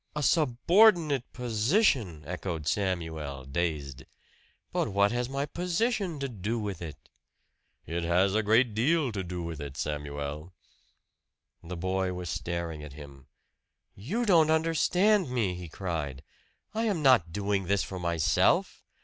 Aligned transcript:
"A 0.15 0.23
subordinate 0.23 1.31
position!" 1.31 2.23
echoed 2.25 2.65
Samuel 2.65 3.45
dazed. 3.45 4.05
"But 4.71 4.87
what 4.87 5.11
has 5.11 5.29
my 5.29 5.45
position 5.45 6.19
to 6.19 6.27
do 6.27 6.57
with 6.57 6.81
it?" 6.81 7.07
"It 7.85 8.01
has 8.03 8.33
a 8.33 8.41
great 8.41 8.73
deal 8.73 9.11
to 9.11 9.23
do 9.23 9.43
with 9.43 9.59
it, 9.61 9.77
Samuel." 9.77 10.53
The 11.63 11.77
boy 11.77 12.13
was 12.13 12.31
staring 12.31 12.81
at 12.83 12.93
him. 12.93 13.27
"You 13.93 14.25
don't 14.25 14.49
understand 14.49 15.29
me!" 15.29 15.53
he 15.53 15.69
cried. 15.69 16.23
"I 16.73 16.85
am 16.85 17.03
not 17.03 17.31
doing 17.31 17.65
this 17.67 17.83
for 17.83 17.99
myself! 17.99 18.81